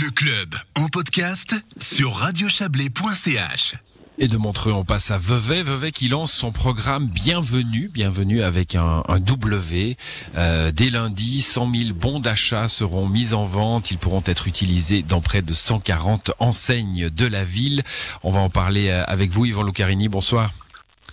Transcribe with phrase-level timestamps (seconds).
[0.00, 3.74] Le club en podcast sur radiochablais.ch.
[4.16, 5.62] Et de Montreux, on passe à Vevey.
[5.62, 9.98] Vevey qui lance son programme Bienvenue, Bienvenue avec un, un W.
[10.36, 13.90] Euh, dès lundi, 100 000 bons d'achat seront mis en vente.
[13.90, 17.82] Ils pourront être utilisés dans près de 140 enseignes de la ville.
[18.22, 20.08] On va en parler euh, avec vous, Yvan Lucarini.
[20.08, 20.52] Bonsoir.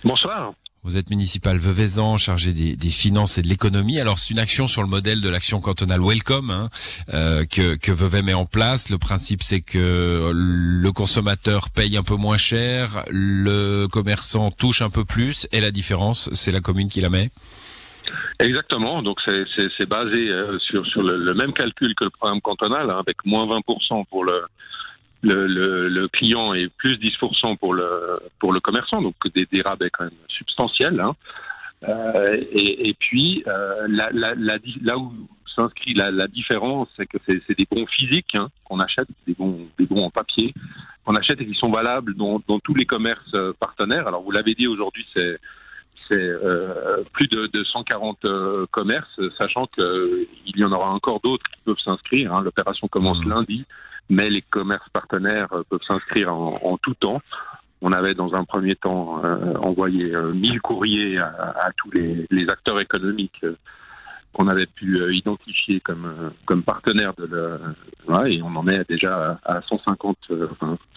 [0.02, 0.52] Bonsoir.
[0.84, 3.98] Vous êtes municipal Veuvezan, chargé des, des, finances et de l'économie.
[4.00, 6.70] Alors c'est une action sur le modèle de l'action cantonale Welcome hein,
[7.12, 8.88] euh, que, que Vevey met en place.
[8.88, 14.90] Le principe c'est que le consommateur paye un peu moins cher, le commerçant touche un
[14.90, 17.30] peu plus, et la différence c'est la commune qui la met.
[18.38, 19.02] Exactement.
[19.02, 22.98] Donc c'est basé euh, sur, sur le, le, même calcul que le programme cantonal, hein,
[23.00, 24.44] avec moins 20% pour le
[25.22, 29.62] le, le, le, client est plus 10% pour le, pour le commerçant, donc des, des
[29.62, 31.00] rabais quand même substantiels.
[31.00, 31.14] Hein.
[31.88, 35.12] Euh, et, et, puis, euh, la, la, la, là où
[35.54, 39.68] s'inscrit la, la, différence, c'est que c'est des bons physiques hein, qu'on achète, des bons,
[39.78, 40.54] des bons en papier,
[41.04, 44.06] qu'on achète et qui sont valables dans, dans tous les commerces euh, partenaires.
[44.06, 45.38] Alors, vous l'avez dit, aujourd'hui, c'est
[46.10, 51.44] c'est euh, plus de, de 140 euh, commerces, sachant qu'il y en aura encore d'autres
[51.50, 52.34] qui peuvent s'inscrire.
[52.34, 52.40] Hein.
[52.42, 53.28] L'opération commence mmh.
[53.28, 53.64] lundi
[54.08, 57.20] mais les commerces partenaires euh, peuvent s'inscrire en, tout temps.
[57.80, 62.80] On avait dans un premier temps euh, envoyé euh, 1000 courriers à, tous les, acteurs
[62.80, 63.56] économiques euh,
[64.32, 67.60] qu'on avait pu euh, identifier comme, comme partenaires de
[68.08, 70.16] ouais, et on en est déjà à 150,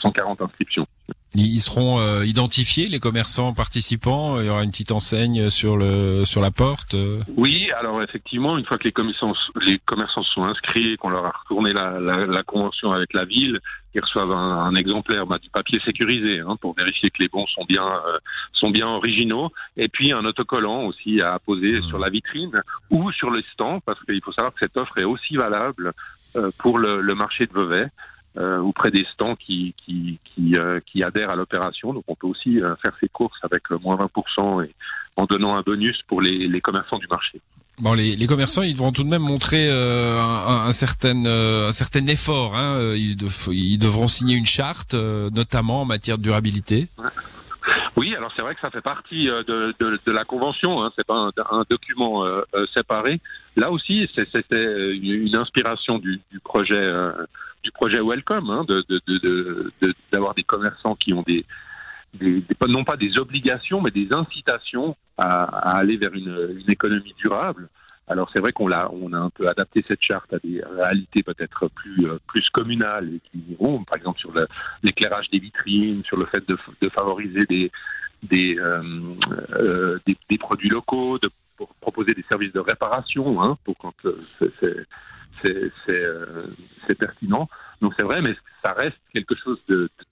[0.02, 0.86] 140 inscriptions.
[1.34, 4.40] Ils seront euh, identifiés, les commerçants participants.
[4.42, 6.94] Il y aura une petite enseigne sur le sur la porte.
[7.38, 9.34] Oui, alors effectivement, une fois que les commerçants
[9.66, 13.60] les commerçants sont inscrits, qu'on leur a retourné la, la, la, convention avec la ville,
[13.96, 17.48] ils reçoivent un, un exemplaire bah, du papier sécurisé hein, pour vérifier que les bons
[17.48, 18.18] sont bien euh,
[18.52, 21.84] sont bien originaux, et puis un autocollant aussi à poser mmh.
[21.84, 22.52] sur la vitrine
[22.90, 25.94] ou sur le stand, parce qu'il faut savoir que cette offre est aussi valable
[26.36, 27.88] euh, pour le, le marché de Vevey euh,
[28.38, 31.94] auprès des stands qui, qui, qui, euh, qui adhèrent à l'opération.
[31.94, 34.74] Donc on peut aussi euh, faire ses courses avec moins 20% et
[35.18, 37.42] en donnant un bonus pour les, les commerçants du marché.
[37.80, 41.70] Bon, les, les, commerçants, ils devront tout de même montrer euh, un, un, certain, euh,
[41.70, 42.56] un certain effort.
[42.56, 42.94] Hein.
[42.96, 46.90] Ils, de, ils, devront signer une charte, euh, notamment en matière de durabilité.
[47.96, 50.84] Oui, alors c'est vrai que ça fait partie de, de, de la convention.
[50.84, 50.92] Hein.
[50.96, 52.24] C'est pas un, un document
[52.76, 53.20] séparé.
[53.56, 56.88] Là aussi, c'était une, une, inspiration du, du projet
[57.64, 58.66] du projet Welcome, hein,
[60.12, 61.46] d'avoir de, des commerçants qui ont des,
[62.68, 67.70] non pas des obligations, mais des incitations à, aller vers une, économie durable.
[68.08, 71.24] Alors c'est vrai qu'on l'a, on a un peu adapté cette charte à des réalités
[71.24, 74.34] peut-être plus plus communales et qui vont, par exemple, sur
[74.84, 76.58] l'éclairage des vitrines, sur le fait de,
[76.90, 77.72] favoriser
[78.34, 78.82] euh,
[79.54, 81.30] euh, des, des produits locaux, de
[81.80, 84.20] proposer des services de réparation, hein, pour quand euh,
[84.60, 84.86] c'est
[85.44, 87.50] c'est pertinent.
[87.82, 89.60] Donc c'est vrai, mais ça reste quelque chose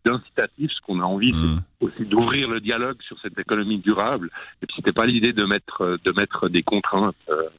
[0.03, 0.71] d'incitatif.
[0.71, 1.61] Ce qu'on a envie, mmh.
[1.79, 4.29] c'est aussi d'ouvrir le dialogue sur cette économie durable.
[4.61, 7.49] Et puis c'était pas l'idée de mettre de mettre des contraintes, euh,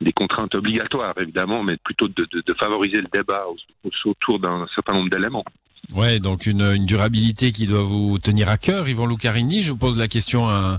[0.00, 3.44] des contraintes obligatoires évidemment, mais plutôt de, de, de favoriser le débat
[4.04, 5.44] autour d'un certain nombre d'éléments.
[5.94, 9.62] Ouais, donc une, une, durabilité qui doit vous tenir à cœur, Yvan Lucarini.
[9.62, 10.78] Je vous pose la question un,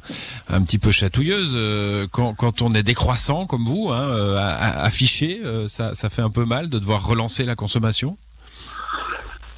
[0.50, 1.54] un petit peu chatouilleuse.
[1.56, 6.22] Euh, quand, quand, on est décroissant comme vous, hein, euh, affiché, euh, ça, ça fait
[6.22, 8.18] un peu mal de devoir relancer la consommation?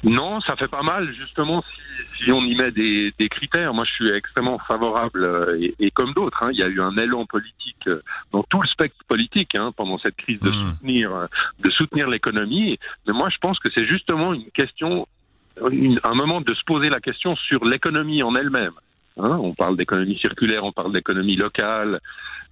[0.04, 1.62] Non, ça fait pas mal, justement,
[2.16, 3.74] si, si on y met des, des, critères.
[3.74, 6.96] Moi, je suis extrêmement favorable, et, et comme d'autres, hein, il y a eu un
[6.96, 7.88] élan politique
[8.32, 10.70] dans tout le spectre politique hein, pendant cette crise de mmh.
[10.70, 11.28] soutenir,
[11.58, 12.78] de soutenir l'économie.
[13.06, 15.06] Mais moi, je pense que c'est justement une question
[15.58, 18.72] un moment de se poser la question sur l'économie en elle-même.
[19.18, 22.00] Hein, on parle d'économie circulaire, on parle d'économie locale,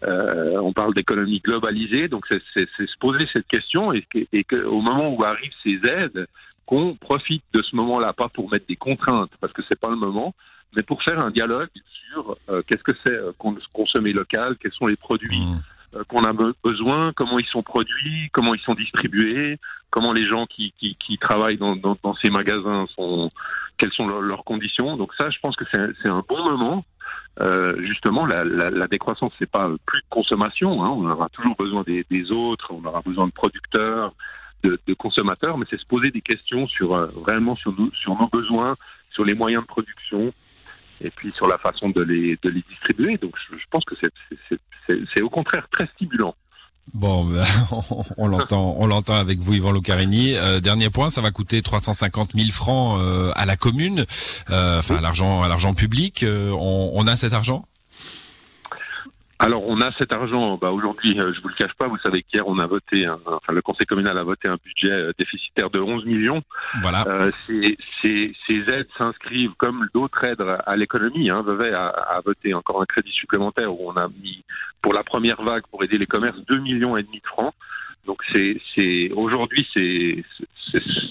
[0.08, 2.08] euh, on parle d'économie globalisée.
[2.08, 6.26] Donc c'est se poser cette question et, et qu'au moment où arrivent ces aides,
[6.66, 9.96] qu'on profite de ce moment-là, pas pour mettre des contraintes, parce que c'est pas le
[9.96, 10.34] moment,
[10.76, 11.70] mais pour faire un dialogue
[12.10, 13.32] sur euh, qu'est-ce que c'est euh,
[13.72, 15.40] consommer local, quels sont les produits.
[15.40, 15.62] Mmh
[16.08, 16.32] qu'on a
[16.62, 19.58] besoin, comment ils sont produits, comment ils sont distribués,
[19.90, 23.28] comment les gens qui, qui, travaillent dans, dans, ces magasins sont,
[23.78, 24.96] quelles sont leurs, conditions.
[24.96, 26.84] Donc ça, je pense que c'est un bon moment.
[27.40, 30.84] Euh, justement, la, décroissance, c'est pas plus de consommation.
[30.84, 30.90] Hein.
[30.90, 34.12] On aura toujours besoin des, autres, on aura besoin de producteurs,
[34.62, 38.18] de, de consommateurs, mais c'est se poser des questions sur euh, vraiment sur, nous, sur
[38.18, 38.74] nos besoins,
[39.10, 40.32] sur les moyens de production,
[41.00, 43.16] et puis sur la façon de les, de les distribuer.
[43.18, 43.94] Donc je, pense que
[44.88, 46.34] c'est au contraire très stimulant.
[46.94, 47.44] Bon, ben,
[48.16, 50.34] on, l'entend, avec vous, Yvan Lucarini.
[50.34, 54.06] Euh, dernier point, ça va coûter 350 000 francs euh, à la commune,
[54.50, 56.24] euh, enfin à l'argent, à l'argent public.
[56.26, 57.66] On, a cet argent?
[59.38, 60.58] Alors on a cet argent.
[60.58, 61.86] Bah, aujourd'hui, euh, je vous le cache pas.
[61.86, 64.90] Vous savez qu'hier on a voté, un, enfin le Conseil communal a voté un budget
[64.90, 66.42] euh, déficitaire de 11 millions.
[66.80, 67.04] Voilà.
[67.06, 71.30] Euh, ces, ces, ces aides s'inscrivent comme d'autres aides à l'économie.
[71.30, 71.44] Hein.
[71.46, 74.44] Vevey a, a, voté encore un crédit supplémentaire où on a mis
[74.82, 77.54] pour la première vague pour aider les commerces 2 millions et demi de francs.
[78.06, 80.24] Donc c'est, aujourd'hui c'est,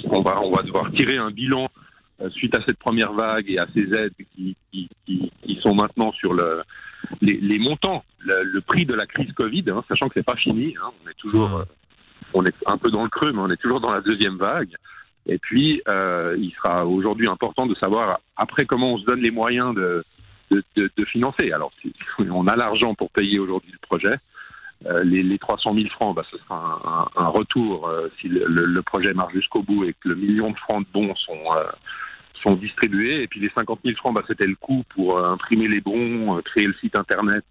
[0.05, 1.69] on va on va devoir tirer un bilan
[2.21, 5.75] euh, suite à cette première vague et à ces aides qui, qui, qui, qui sont
[5.75, 6.63] maintenant sur le
[7.21, 10.35] les, les montants, le, le, prix de la crise Covid, hein, sachant que c'est pas
[10.35, 11.63] fini, hein, on est toujours,
[12.33, 14.75] on est un peu dans le creux, mais on est toujours dans la deuxième vague.
[15.27, 19.31] Et puis, euh, il sera aujourd'hui important de savoir après comment on se donne les
[19.31, 20.03] moyens de,
[20.51, 21.51] de, de, de financer.
[21.51, 21.93] Alors, si
[22.29, 24.15] on a l'argent pour payer aujourd'hui le projet.
[24.85, 28.27] Euh, les, les 300 000 francs, bah, ce sera un, un, un retour euh, si
[28.27, 31.15] le, le, le, projet marche jusqu'au bout et que le million de francs de bons
[31.15, 31.45] sont
[32.43, 33.23] sont distribués.
[33.23, 36.67] Et puis les 50 000 francs, bah, c'était le coût pour imprimer les bons, créer
[36.67, 37.43] le site internet,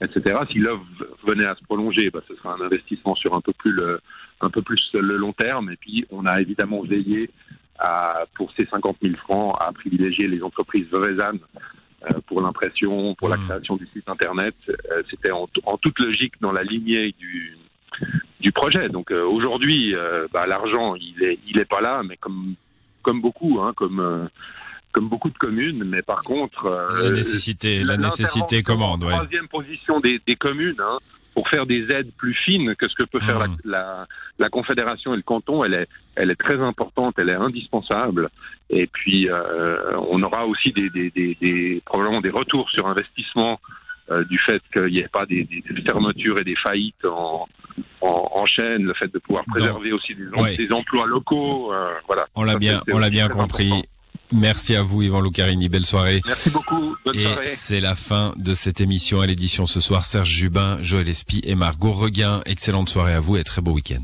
[0.00, 0.36] etc.
[0.50, 0.84] Si l'œuvre
[1.26, 4.00] venait à se prolonger, bah, ce sera un investissement sur un peu plus le,
[4.40, 5.70] un peu plus le long terme.
[5.70, 7.30] Et puis on a évidemment veillé
[7.78, 11.40] à, pour ces 50 000 francs à privilégier les entreprises veuvezannes
[12.10, 14.54] euh, pour l'impression, pour la création du site internet.
[14.68, 17.56] Euh, C'était en, en, toute logique dans la lignée du
[18.40, 18.90] du projet.
[18.90, 19.94] Donc euh, aujourd'hui,
[20.32, 22.54] bah, l'argent, il est, il est pas là, mais comme
[23.06, 24.26] comme beaucoup, hein, comme euh,
[24.96, 29.04] comme beaucoup de communes, mais par contre la nécessité, la, la nécessité commande.
[29.04, 29.10] Ouais.
[29.10, 30.96] Troisième position des, des communes hein,
[31.34, 33.56] pour faire des aides plus fines que ce que peut faire mmh.
[33.66, 34.06] la, la,
[34.38, 38.30] la, confédération et le canton, elle est elle est très importante, elle est indispensable.
[38.70, 43.60] Et puis euh, on aura aussi des, des, des, des, probablement des retours sur investissement
[44.10, 47.46] euh, du fait qu'il n'y ait pas des, des, fermetures et des faillites en,
[48.00, 49.96] en, en, chaîne, le fait de pouvoir préserver non.
[49.96, 50.72] aussi des, ouais.
[50.72, 51.70] emplois locaux.
[51.74, 52.24] Euh, voilà.
[52.34, 53.66] On l'a bien, on l'a bien compris.
[53.66, 53.95] Important.
[54.32, 55.68] Merci à vous, Yvan Lucarini.
[55.68, 56.20] Belle soirée.
[56.26, 56.94] Merci beaucoup.
[57.04, 60.04] Bonne et c'est la fin de cette émission à l'édition ce soir.
[60.04, 62.40] Serge Jubin, Joël Espy et Margot Reguin.
[62.46, 64.02] Excellente soirée à vous et très beau week-end.